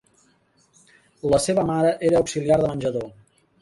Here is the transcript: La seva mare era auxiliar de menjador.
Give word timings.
La 1.35 1.41
seva 1.45 1.69
mare 1.71 1.95
era 2.11 2.21
auxiliar 2.25 2.63
de 2.65 2.69
menjador. 2.77 3.11